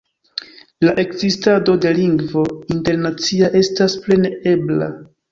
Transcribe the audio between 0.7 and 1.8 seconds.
La ekzistado